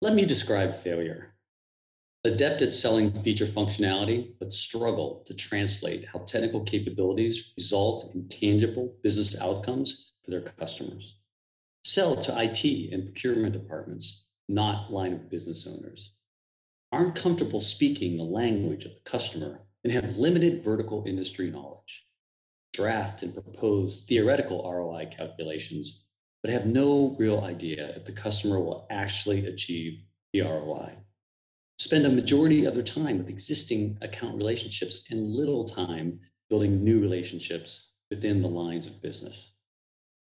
[0.00, 1.34] Let me describe failure.
[2.22, 8.94] Adept at selling feature functionality, but struggle to translate how technical capabilities result in tangible
[9.02, 11.18] business outcomes for their customers.
[11.82, 16.14] Sell to IT and procurement departments, not line of business owners.
[16.92, 22.06] Aren't comfortable speaking the language of the customer and have limited vertical industry knowledge.
[22.72, 26.07] Draft and propose theoretical ROI calculations,
[26.48, 30.00] but have no real idea if the customer will actually achieve
[30.32, 30.94] the ROI.
[31.78, 37.02] Spend a majority of their time with existing account relationships and little time building new
[37.02, 39.56] relationships within the lines of business.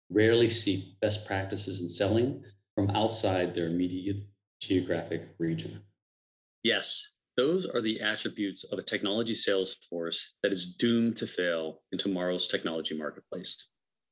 [0.09, 2.42] Rarely seek best practices in selling
[2.73, 4.26] from outside their immediate
[4.62, 5.81] geographic region.
[6.64, 11.81] Yes, those are the attributes of a technology sales force that is doomed to fail
[11.92, 13.67] in tomorrow's technology marketplace.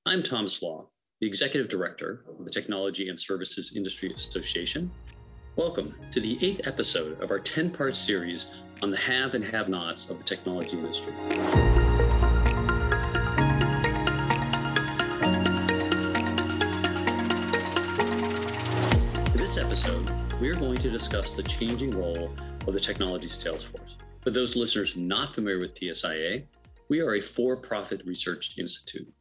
[0.05, 0.87] I'm Thomas Lah,
[1.21, 4.89] the Executive Director of the Technology and Services Industry Association.
[5.55, 8.49] Welcome to the eighth episode of our 10 part series
[8.81, 11.13] on the have and have nots of the technology industry.
[19.31, 22.31] In this episode, we are going to discuss the changing role
[22.65, 23.95] of the technology sales force.
[24.21, 26.45] For those listeners not familiar with TSIA,
[26.89, 29.13] we are a for profit research institute.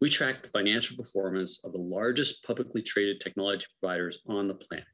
[0.00, 4.86] We track the financial performance of the largest publicly traded technology providers on the planet.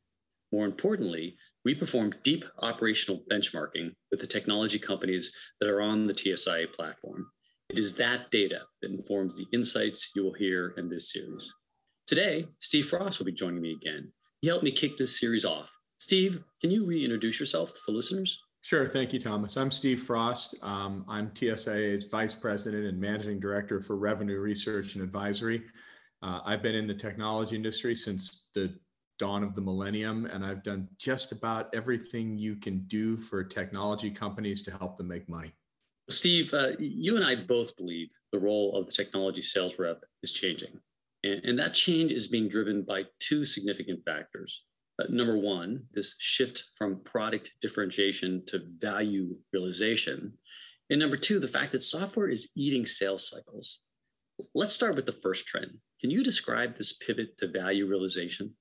[0.52, 6.14] More importantly, we perform deep operational benchmarking with the technology companies that are on the
[6.14, 7.26] TSIA platform.
[7.68, 11.52] It is that data that informs the insights you will hear in this series.
[12.06, 14.12] Today, Steve Frost will be joining me again
[14.44, 15.70] he helped me kick this series off.
[15.96, 18.42] Steve, can you reintroduce yourself to the listeners?
[18.64, 18.88] Sure.
[18.88, 19.58] Thank you, Thomas.
[19.58, 20.56] I'm Steve Frost.
[20.62, 25.64] Um, I'm TSIA's Vice President and Managing Director for Revenue Research and Advisory.
[26.22, 28.74] Uh, I've been in the technology industry since the
[29.18, 34.10] dawn of the millennium, and I've done just about everything you can do for technology
[34.10, 35.50] companies to help them make money.
[36.08, 40.32] Steve, uh, you and I both believe the role of the technology sales rep is
[40.32, 40.80] changing.
[41.22, 44.62] And, and that change is being driven by two significant factors.
[45.00, 50.34] Uh, number one, this shift from product differentiation to value realization.
[50.88, 53.80] And number two, the fact that software is eating sales cycles.
[54.54, 55.78] Let's start with the first trend.
[56.00, 58.54] Can you describe this pivot to value realization?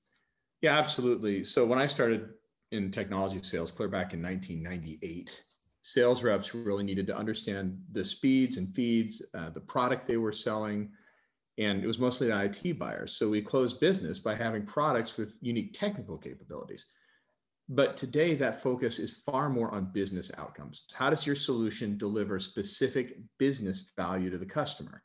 [0.62, 1.44] Yeah, absolutely.
[1.44, 2.30] So when I started
[2.72, 5.42] in technology sales clear back in 1998,
[5.82, 10.32] sales reps really needed to understand the speeds and feeds, uh, the product they were
[10.32, 10.90] selling,
[11.58, 13.16] and it was mostly IT buyers.
[13.16, 16.86] So we closed business by having products with unique technical capabilities.
[17.68, 20.86] But today, that focus is far more on business outcomes.
[20.92, 25.02] How does your solution deliver specific business value to the customer?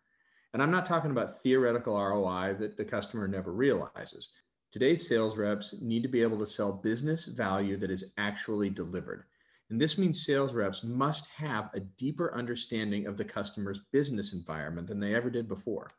[0.54, 4.34] And I'm not talking about theoretical ROI that the customer never realizes.
[4.72, 9.24] Today's sales reps need to be able to sell business value that is actually delivered.
[9.70, 14.88] And this means sales reps must have a deeper understanding of the customer's business environment
[14.88, 15.90] than they ever did before.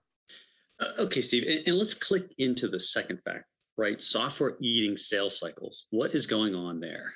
[0.80, 3.44] Uh, okay, Steve, and, and let's click into the second fact,
[3.76, 4.00] right?
[4.00, 5.86] Software eating sales cycles.
[5.90, 7.12] What is going on there?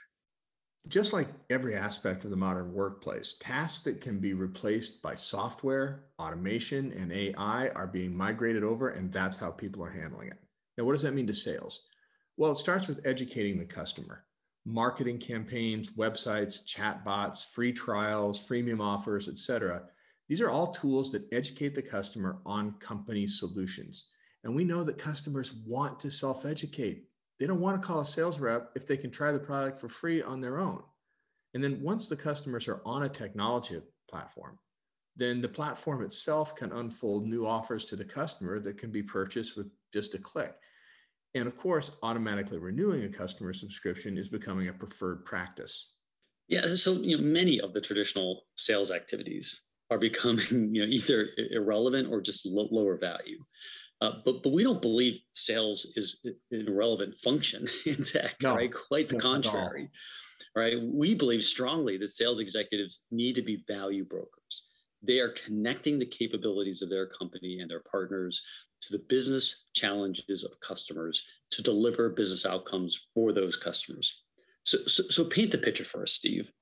[0.86, 6.04] Just like every aspect of the modern workplace, tasks that can be replaced by software,
[6.20, 10.38] automation, and AI are being migrated over, and that's how people are handling it.
[10.76, 11.88] Now, what does that mean to sales?
[12.36, 14.24] Well, it starts with educating the customer.
[14.66, 19.84] Marketing campaigns, websites, chatbots, free trials, freemium offers, etc.
[20.28, 24.10] These are all tools that educate the customer on company solutions.
[24.42, 27.08] And we know that customers want to self educate.
[27.40, 29.88] They don't want to call a sales rep if they can try the product for
[29.88, 30.82] free on their own.
[31.52, 34.58] And then once the customers are on a technology platform,
[35.16, 39.56] then the platform itself can unfold new offers to the customer that can be purchased
[39.56, 40.54] with just a click.
[41.34, 45.94] And of course, automatically renewing a customer subscription is becoming a preferred practice.
[46.48, 51.28] Yeah, so you know, many of the traditional sales activities are becoming you know either
[51.50, 53.44] irrelevant or just lower value.
[54.00, 58.72] Uh, but but we don't believe sales is an irrelevant function in tech, no, right?
[58.72, 59.88] Quite the contrary,
[60.54, 60.76] right?
[60.82, 64.64] We believe strongly that sales executives need to be value brokers.
[65.02, 68.42] They are connecting the capabilities of their company and their partners
[68.82, 74.22] to the business challenges of customers to deliver business outcomes for those customers.
[74.64, 76.52] So, so, so paint the picture for us, Steve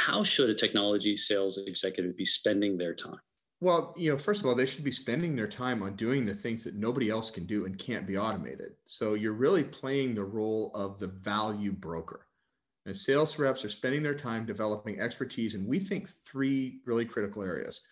[0.00, 3.20] how should a technology sales executive be spending their time?
[3.60, 6.34] Well, you know, first of all, they should be spending their time on doing the
[6.34, 8.72] things that nobody else can do and can't be automated.
[8.86, 12.26] So you're really playing the role of the value broker.
[12.86, 17.42] And sales reps are spending their time developing expertise, and we think three really critical
[17.42, 17.82] areas.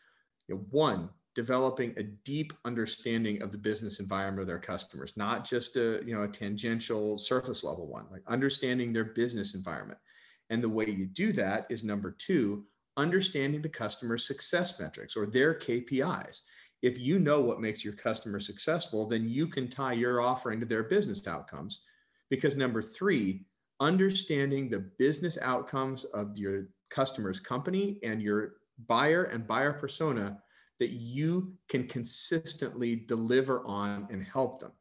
[0.49, 5.45] You know, one, developing a deep understanding of the business environment of their customers, not
[5.45, 10.01] just a you know a tangential surface level one, like understanding their business environment.
[10.51, 12.65] And the way you do that is number two,
[12.97, 16.43] understanding the customer success metrics or their KPIs.
[16.83, 20.67] If you know what makes your customer successful, then you can tie your offering to
[20.67, 21.85] their business outcomes.
[22.31, 23.45] Because number three,
[23.81, 28.55] understanding the business outcomes of your customer's company and your
[28.87, 30.41] buyer and buyer persona
[30.79, 34.73] that you can consistently deliver on and help them.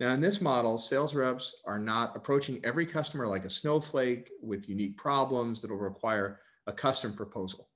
[0.00, 4.68] Now, in this model, sales reps are not approaching every customer like a snowflake with
[4.68, 7.68] unique problems that will require a custom proposal.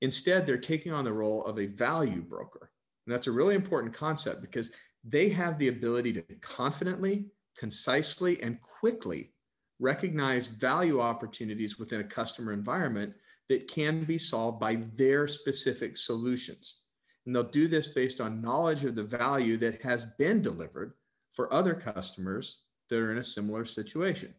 [0.00, 2.70] Instead, they're taking on the role of a value broker.
[3.04, 7.26] And that's a really important concept because they have the ability to confidently,
[7.58, 9.32] concisely, and quickly
[9.80, 13.14] recognize value opportunities within a customer environment
[13.48, 16.84] that can be solved by their specific solutions.
[17.26, 20.92] And they'll do this based on knowledge of the value that has been delivered
[21.38, 24.34] for other customers that are in a similar situation.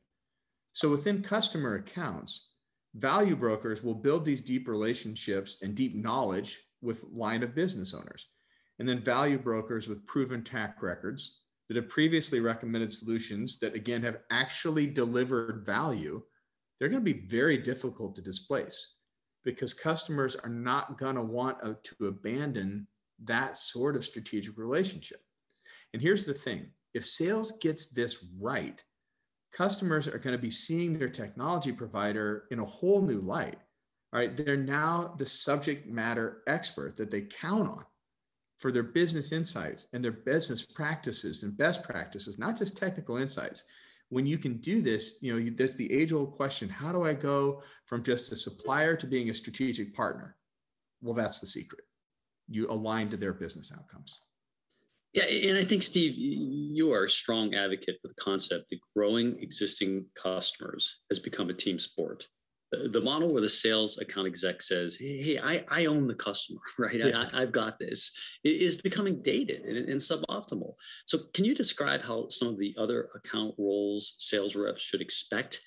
[0.73, 2.55] So within customer accounts,
[2.93, 8.27] value brokers will build these deep relationships and deep knowledge with line of business owners.
[8.79, 14.03] And then value brokers with proven track records that have previously recommended solutions that, again,
[14.03, 16.21] have actually delivered value,
[16.77, 18.95] they're going to be very difficult to displace
[19.45, 22.87] because customers are not going to want to abandon
[23.23, 25.19] that sort of strategic relationship.
[25.93, 28.83] And here's the thing if sales gets this right,
[29.51, 33.57] customers are going to be seeing their technology provider in a whole new light.
[34.11, 37.85] All right, they're now the subject matter expert that they count on
[38.57, 43.65] for their business insights and their business practices and best practices, not just technical insights.
[44.09, 47.13] When you can do this, you know, there's the age old question how do I
[47.13, 50.35] go from just a supplier to being a strategic partner?
[51.01, 51.83] Well, that's the secret.
[52.49, 54.23] You align to their business outcomes.
[55.13, 59.39] Yeah, and I think Steve, you are a strong advocate for the concept that growing
[59.41, 62.27] existing customers has become a team sport.
[62.71, 66.99] The model where the sales account exec says, "Hey, I, I own the customer, right?
[66.99, 67.25] Yeah.
[67.33, 68.11] I, have got this,"
[68.43, 70.75] is becoming dated and, and suboptimal.
[71.07, 75.61] So, can you describe how some of the other account roles sales reps should expect,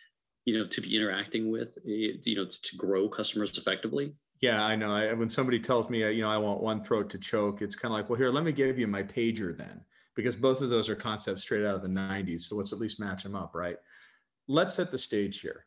[0.44, 4.14] you know, to be interacting with, eh, you know, to, to grow customers effectively?
[4.42, 4.92] Yeah, I know.
[4.92, 7.76] I, when somebody tells me, uh, you know, I want one throat to choke, it's
[7.76, 9.80] kind of like, well, here, let me give you my pager then,
[10.16, 12.40] because both of those are concepts straight out of the 90s.
[12.40, 13.76] So let's at least match them up, right?
[14.48, 15.64] Let's set the stage here.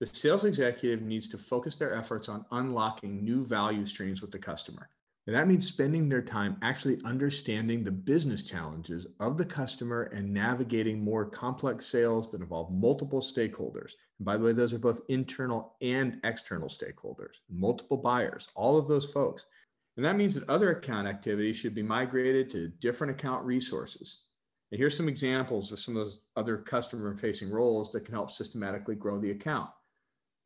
[0.00, 4.38] The sales executive needs to focus their efforts on unlocking new value streams with the
[4.38, 4.90] customer.
[5.26, 10.32] And that means spending their time actually understanding the business challenges of the customer and
[10.32, 13.92] navigating more complex sales that involve multiple stakeholders.
[14.20, 19.10] By the way, those are both internal and external stakeholders, multiple buyers, all of those
[19.10, 19.46] folks.
[19.96, 24.24] And that means that other account activities should be migrated to different account resources.
[24.70, 28.30] And here's some examples of some of those other customer facing roles that can help
[28.30, 29.70] systematically grow the account.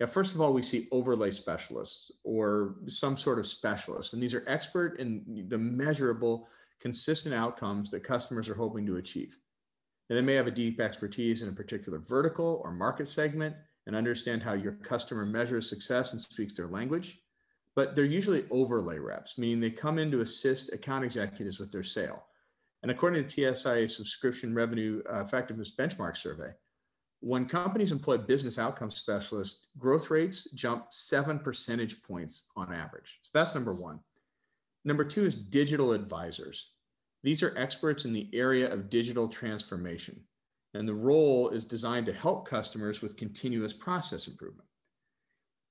[0.00, 4.35] Yeah, first of all, we see overlay specialists or some sort of specialist, and these
[4.35, 6.49] are expert in the measurable,
[6.81, 9.37] consistent outcomes that customers are hoping to achieve.
[10.09, 13.56] And they may have a deep expertise in a particular vertical or market segment
[13.87, 17.21] and understand how your customer measures success and speaks their language.
[17.75, 21.83] But they're usually overlay reps, meaning they come in to assist account executives with their
[21.83, 22.27] sale.
[22.83, 26.53] And according to TSIA subscription revenue effectiveness benchmark survey,
[27.21, 33.19] when companies employ business outcome specialists, growth rates jump seven percentage points on average.
[33.23, 34.00] So that's number one.
[34.85, 36.74] Number two is digital advisors.
[37.25, 40.21] These are experts in the area of digital transformation,
[40.75, 44.69] and the role is designed to help customers with continuous process improvement.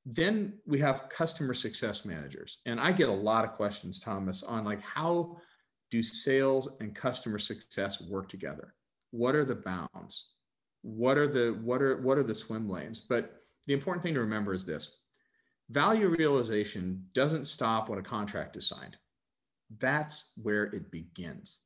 [0.06, 2.60] Then we have customer success managers.
[2.66, 5.38] And I get a lot of questions, Thomas, on like how
[5.92, 8.74] do sales and customer success work together?
[9.12, 10.34] What are the bounds?
[10.84, 14.20] what are the what are what are the swim lanes but the important thing to
[14.20, 15.02] remember is this
[15.70, 18.98] value realization doesn't stop when a contract is signed
[19.80, 21.66] that's where it begins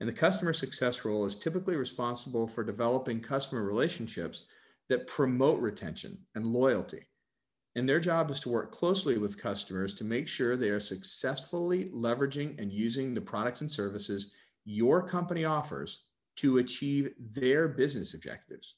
[0.00, 4.46] and the customer success role is typically responsible for developing customer relationships
[4.88, 7.06] that promote retention and loyalty
[7.76, 11.84] and their job is to work closely with customers to make sure they are successfully
[11.90, 18.76] leveraging and using the products and services your company offers to achieve their business objectives.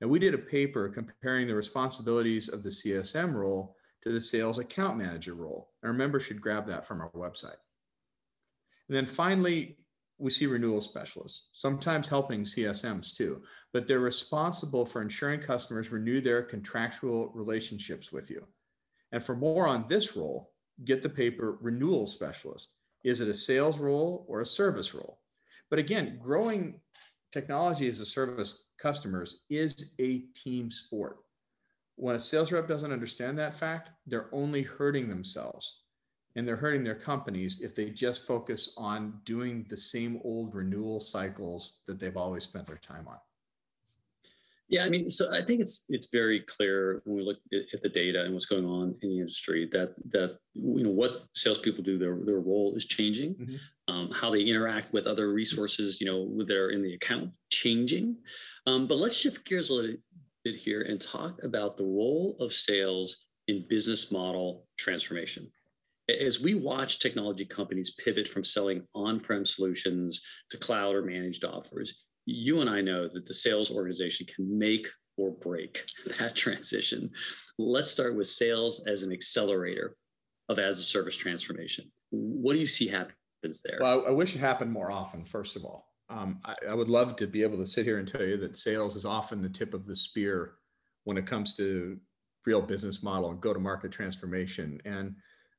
[0.00, 4.58] And we did a paper comparing the responsibilities of the CSM role to the sales
[4.58, 5.70] account manager role.
[5.82, 7.56] Our members should grab that from our website.
[8.88, 9.76] And then finally,
[10.18, 16.20] we see renewal specialists, sometimes helping CSMs too, but they're responsible for ensuring customers renew
[16.20, 18.46] their contractual relationships with you.
[19.12, 20.52] And for more on this role,
[20.84, 25.18] get the paper Renewal Specialist Is it a sales role or a service role?
[25.68, 26.80] But again, growing
[27.32, 31.18] technology as a service customers is a team sport.
[31.96, 35.83] When a sales rep doesn't understand that fact, they're only hurting themselves
[36.36, 41.00] and they're hurting their companies if they just focus on doing the same old renewal
[41.00, 43.18] cycles that they've always spent their time on.
[44.68, 47.36] Yeah, I mean, so I think it's it's very clear when we look
[47.74, 51.26] at the data and what's going on in the industry that that you know what
[51.34, 53.94] salespeople do, their their role is changing, mm-hmm.
[53.94, 58.16] um, how they interact with other resources, you know, that are in the account changing.
[58.66, 59.96] Um, but let's shift gears a little
[60.44, 65.52] bit here and talk about the role of sales in business model transformation
[66.08, 70.20] as we watch technology companies pivot from selling on-prem solutions
[70.50, 74.86] to cloud or managed offers, you and I know that the sales organization can make
[75.16, 75.84] or break
[76.18, 77.10] that transition.
[77.58, 79.96] Let's start with sales as an accelerator
[80.48, 81.90] of as a service transformation.
[82.10, 83.78] What do you see happens there?
[83.80, 85.88] Well, I, wish it happened more often, first of all.
[86.10, 88.56] Um, I, I would love to be able to sit here and tell you that
[88.56, 90.54] sales is often the tip of the spear
[91.04, 91.98] when it comes to
[92.46, 94.80] real business model and go to market transformation.
[94.84, 95.14] And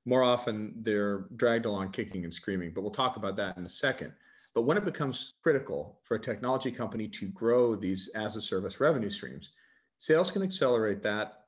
[0.05, 3.69] more often they're dragged along kicking and screaming, but we'll talk about that in a
[3.69, 4.13] second.
[4.53, 8.79] But when it becomes critical for a technology company to grow these as a service
[8.79, 9.51] revenue streams,
[9.99, 11.45] sales can accelerate that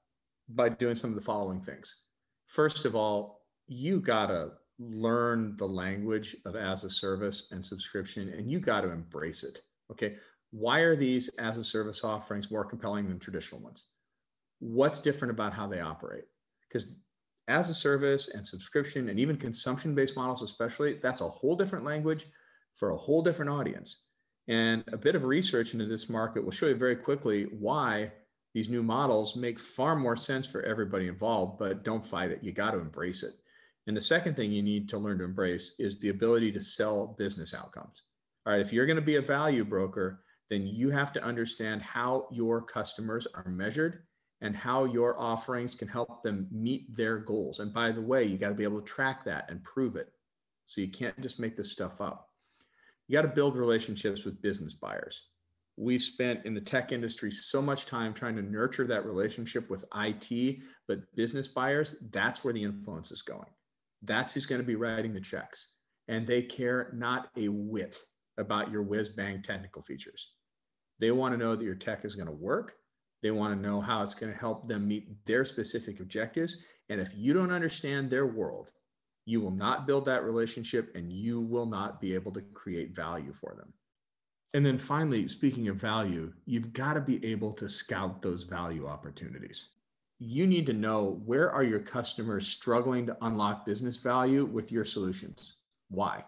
[0.50, 2.04] by doing some of the following things.
[2.48, 8.30] First of all, you got to learn the language of as a service and subscription,
[8.30, 9.62] and you got to embrace it.
[9.92, 10.16] Okay.
[10.52, 13.90] Why are these as a service offerings more compelling than traditional ones?
[14.60, 16.24] What's different about how they operate?
[16.62, 17.07] Because
[17.48, 21.86] as a service and subscription and even consumption based models, especially, that's a whole different
[21.86, 22.26] language
[22.76, 24.08] for a whole different audience.
[24.48, 28.12] And a bit of research into this market will show you very quickly why
[28.54, 32.44] these new models make far more sense for everybody involved, but don't fight it.
[32.44, 33.34] You got to embrace it.
[33.88, 37.16] And the second thing you need to learn to embrace is the ability to sell
[37.18, 38.04] business outcomes.
[38.46, 41.82] All right, if you're going to be a value broker, then you have to understand
[41.82, 44.04] how your customers are measured
[44.42, 47.60] and how your offerings can help them meet their goals.
[47.60, 50.08] And by the way, you got to be able to track that and prove it.
[50.66, 52.30] So you can't just make this stuff up.
[53.08, 55.30] You got to build relationships with business buyers.
[55.78, 59.86] We've spent in the tech industry so much time trying to nurture that relationship with
[59.96, 63.50] IT, but business buyers, that's where the influence is going.
[64.02, 65.76] That's who's going to be writing the checks.
[66.08, 67.96] And they care not a whit
[68.38, 70.34] about your whiz bang technical features.
[71.00, 72.74] They want to know that your tech is going to work
[73.22, 76.64] they want to know how it's going to help them meet their specific objectives.
[76.90, 78.72] And if you don't understand their world,
[79.26, 83.34] you will not build that relationship and you will not be able to create value
[83.34, 83.74] for them.
[84.54, 88.88] And then finally, speaking of value, you've got to be able to scout those value
[88.88, 89.70] opportunities.
[90.20, 94.86] You need to know where are your customers struggling to unlock business value with your
[94.86, 95.58] solutions?
[95.90, 96.22] Why?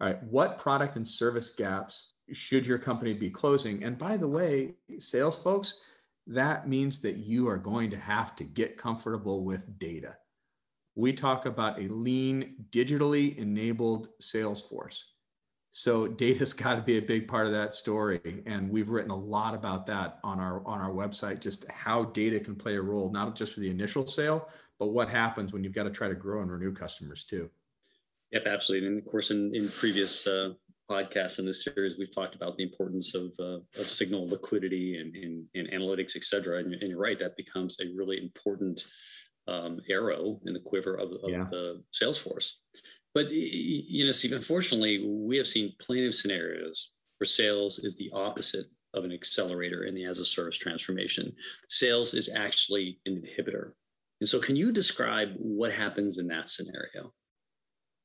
[0.00, 3.84] All right, what product and service gaps should your company be closing?
[3.84, 5.86] And by the way, sales folks,
[6.26, 10.16] that means that you are going to have to get comfortable with data.
[10.94, 15.12] We talk about a lean, digitally enabled sales force.
[15.70, 18.42] So data's got to be a big part of that story.
[18.46, 22.38] And we've written a lot about that on our on our website, just how data
[22.38, 24.48] can play a role, not just for the initial sale,
[24.78, 27.50] but what happens when you've got to try to grow and renew customers too.
[28.32, 28.88] Yep, absolutely.
[28.88, 30.54] And of course, in, in previous uh,
[30.90, 35.14] podcasts in this series, we've talked about the importance of, uh, of signal liquidity and,
[35.14, 36.58] and, and analytics, et cetera.
[36.58, 38.84] And, and, you're right, that becomes a really important
[39.48, 41.46] um, arrow in the quiver of, of yeah.
[41.50, 42.60] the sales force.
[43.14, 48.10] But, you know, Steve, unfortunately, we have seen plenty of scenarios where sales is the
[48.12, 51.32] opposite of an accelerator in the as a service transformation.
[51.68, 53.72] Sales is actually an inhibitor.
[54.20, 57.12] And so, can you describe what happens in that scenario?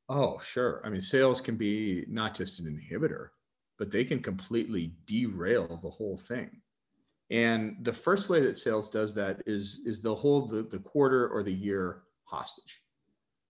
[0.10, 0.82] Oh, sure.
[0.86, 3.30] I mean, sales can be not just an inhibitor,
[3.78, 6.62] but they can completely derail the whole thing.
[7.30, 11.28] And the first way that sales does that is, is they'll hold the, the quarter
[11.28, 12.82] or the year hostage.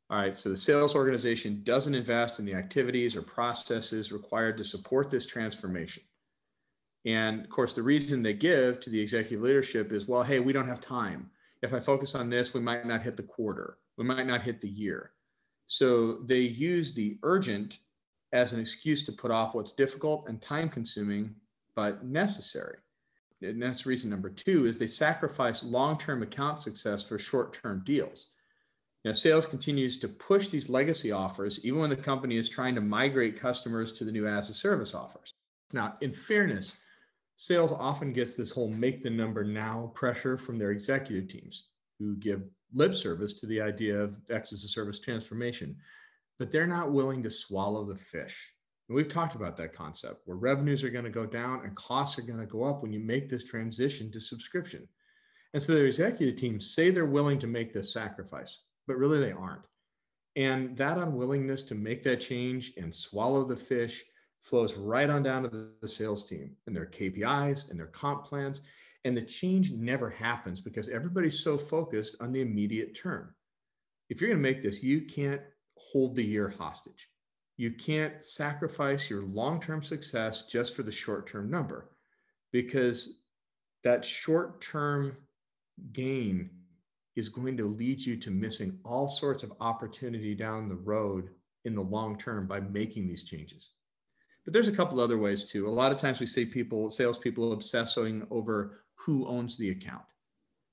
[0.10, 4.64] All right, so the sales organization doesn't invest in the activities or processes required to
[4.64, 6.04] support this transformation.
[7.06, 10.54] And of course, the reason they give to the executive leadership is well, hey, we
[10.54, 11.30] don't have time.
[11.62, 14.62] If I focus on this, we might not hit the quarter, we might not hit
[14.62, 15.12] the year.
[15.68, 17.80] So they use the urgent
[18.34, 21.36] as an excuse to put off what's difficult and time consuming,
[21.76, 22.78] but necessary.
[23.42, 28.32] And that's reason number two is they sacrifice long-term account success for short-term deals.
[29.06, 32.82] Now, sales continues to push these legacy offers, even when the company is trying to
[32.82, 35.34] migrate customers to the new as a service offers.
[35.72, 36.78] Now, in fairness,
[37.36, 41.68] sales often gets this whole make the number now pressure from their executive teams
[42.00, 45.76] who give lip service to the idea of X as a service transformation.
[46.40, 48.54] but they're not willing to swallow the fish.
[48.88, 52.20] And we've talked about that concept where revenues are going to go down and costs
[52.20, 54.88] are going to go up when you make this transition to subscription.
[55.54, 59.32] And so the executive team say they're willing to make this sacrifice, but really they
[59.32, 59.68] aren't.
[60.36, 64.04] And that unwillingness to make that change and swallow the fish
[64.42, 68.62] flows right on down to the, sales team and their KPIs and their comp plans.
[69.08, 73.34] And the change never happens because everybody's so focused on the immediate term.
[74.10, 75.42] If you're going to make this, you can't
[75.78, 77.08] hold the year hostage.
[77.56, 81.90] You can't sacrifice your long term success just for the short term number
[82.52, 83.22] because
[83.86, 85.16] that short term
[85.94, 86.50] gain
[87.16, 91.30] is going to lead you to missing all sorts of opportunity down the road
[91.64, 93.72] in the long term by making these changes.
[94.48, 95.68] But there's a couple other ways too.
[95.68, 100.06] A lot of times we see people, salespeople obsessing over who owns the account.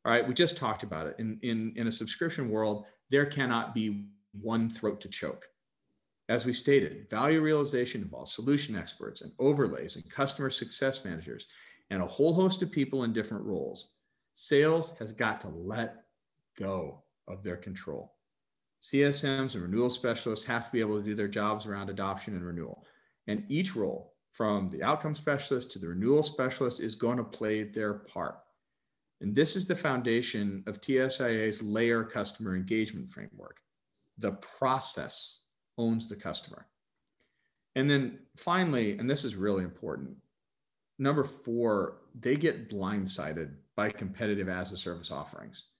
[0.05, 1.17] All right, we just talked about it.
[1.19, 5.47] In, in, in a subscription world, there cannot be one throat to choke.
[6.29, 11.49] As we stated, value realization involves solution experts and overlays and customer success managers
[11.91, 13.97] and a whole host of people in different roles.
[14.35, 16.05] Sales has got to let
[16.57, 18.15] go of their control.
[18.81, 22.47] CSMs and renewal specialists have to be able to do their jobs around adoption and
[22.47, 22.87] renewal.
[23.27, 27.65] And each role, from the outcome specialist to the renewal specialist, is going to play
[27.65, 28.39] their part.
[29.21, 33.61] And this is the foundation of TSIA's LAER customer engagement framework.
[34.19, 35.47] The process
[35.79, 36.67] owns the customer.
[37.77, 40.17] And then finally, and this is really important,
[40.99, 45.71] number four, they get blindsided by competitive as a service offerings.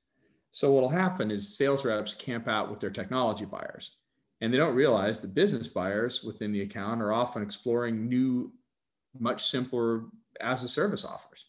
[0.51, 3.99] So what'll happen is sales reps camp out with their technology buyers
[4.45, 8.53] and they don't realize the business buyers within the account are often exploring new,
[9.19, 10.05] much simpler
[10.41, 11.47] as a service offers.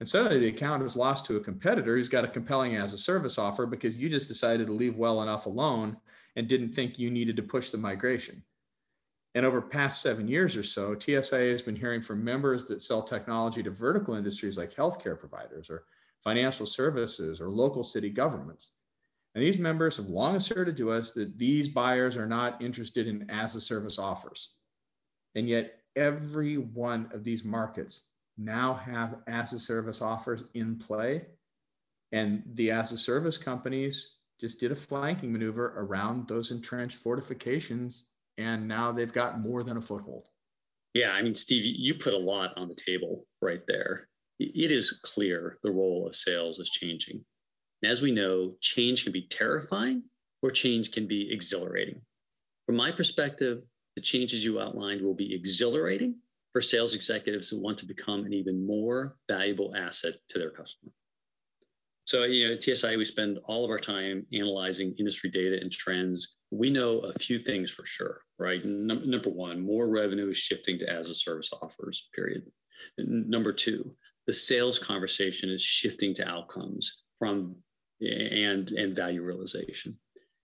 [0.00, 2.98] And suddenly the account is lost to a competitor who's got a compelling as a
[2.98, 5.96] service offer because you just decided to leave well enough alone
[6.36, 8.42] and didn't think you needed to push the migration.
[9.34, 13.02] And over past seven years or so, TSIA has been hearing from members that sell
[13.02, 15.84] technology to vertical industries like healthcare providers or
[16.22, 18.72] financial services, or local city governments.
[19.36, 23.28] And these members have long asserted to us that these buyers are not interested in
[23.28, 24.54] as a service offers.
[25.34, 31.26] And yet, every one of these markets now have as a service offers in play.
[32.12, 38.14] And the as a service companies just did a flanking maneuver around those entrenched fortifications.
[38.38, 40.28] And now they've got more than a foothold.
[40.94, 41.10] Yeah.
[41.10, 45.56] I mean, Steve, you put a lot on the table right there it is clear
[45.62, 47.24] the role of sales is changing.
[47.82, 50.04] And as we know, change can be terrifying
[50.42, 52.02] or change can be exhilarating.
[52.66, 53.62] From my perspective,
[53.94, 56.16] the changes you outlined will be exhilarating
[56.52, 60.92] for sales executives who want to become an even more valuable asset to their customer.
[62.06, 65.72] So, you know, at TSI, we spend all of our time analyzing industry data and
[65.72, 66.36] trends.
[66.52, 68.64] We know a few things for sure, right?
[68.64, 72.44] Num- number one, more revenue is shifting to as a service offers, period.
[72.96, 73.96] And number two,
[74.28, 77.56] the sales conversation is shifting to outcomes from
[78.00, 79.98] and and value realization.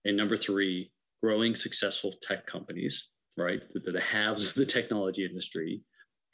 [0.05, 3.63] And number three, growing successful tech companies, right?
[3.73, 5.83] The, the haves of the technology industry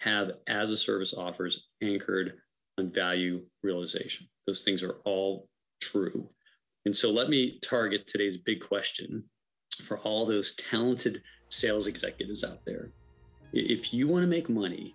[0.01, 2.35] have as a service offers anchored
[2.79, 4.29] on value realization.
[4.47, 5.49] Those things are all
[5.81, 6.29] true.
[6.85, 9.25] And so let me target today's big question
[9.83, 12.93] for all those talented sales executives out there.
[13.53, 14.95] If you want to make money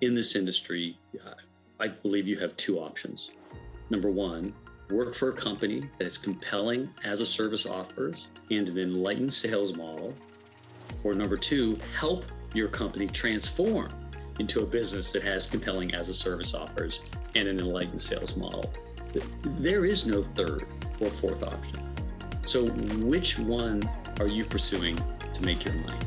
[0.00, 0.98] in this industry,
[1.80, 3.32] I believe you have two options.
[3.90, 4.54] Number one,
[4.90, 9.74] work for a company that has compelling as a service offers and an enlightened sales
[9.74, 10.14] model.
[11.02, 13.90] Or number two, help your company transform
[14.38, 17.00] into a business that has compelling as a service offers
[17.34, 18.72] and an enlightened sales model.
[19.58, 20.66] There is no third
[21.00, 21.80] or fourth option.
[22.44, 23.88] So, which one
[24.20, 25.00] are you pursuing
[25.32, 25.98] to make your money?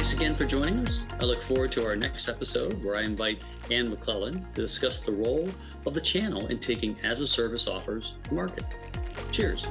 [0.00, 1.06] Thanks again for joining us.
[1.20, 5.12] I look forward to our next episode where I invite Ann McClellan to discuss the
[5.12, 5.46] role
[5.84, 8.64] of the channel in taking as a service offers to market.
[9.30, 9.66] Cheers.